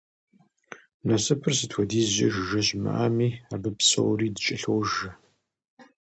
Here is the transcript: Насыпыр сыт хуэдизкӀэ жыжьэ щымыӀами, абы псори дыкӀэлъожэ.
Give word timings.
Насыпыр 1.07 1.53
сыт 1.57 1.71
хуэдизкӀэ 1.75 2.27
жыжьэ 2.33 2.61
щымыӀами, 2.67 3.29
абы 3.53 3.69
псори 3.77 4.27
дыкӀэлъожэ. 4.35 5.09